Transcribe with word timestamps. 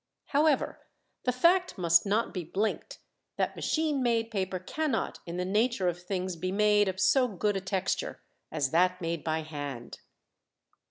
However, 0.29 0.79
the 1.25 1.31
fact 1.31 1.77
must 1.77 2.07
not 2.07 2.33
be 2.33 2.43
blinked 2.43 2.97
that 3.37 3.55
machine 3.55 4.01
made 4.01 4.31
paper 4.31 4.57
cannot 4.57 5.19
in 5.27 5.37
the 5.37 5.45
nature 5.45 5.87
of 5.87 6.01
things 6.01 6.35
be 6.35 6.51
made 6.51 6.87
of 6.87 6.99
so 6.99 7.27
good 7.27 7.55
a 7.55 7.61
texture 7.61 8.19
as 8.51 8.71
that 8.71 8.99
made 8.99 9.23
by 9.23 9.41
hand. 9.43 9.99